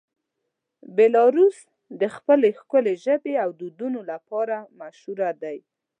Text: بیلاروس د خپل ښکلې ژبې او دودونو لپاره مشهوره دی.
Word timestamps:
بیلاروس 0.95 1.57
د 2.01 2.01
خپل 2.15 2.39
ښکلې 2.59 2.93
ژبې 3.05 3.33
او 3.43 3.49
دودونو 3.59 3.99
لپاره 4.11 4.55
مشهوره 4.79 5.29
دی. 5.43 5.57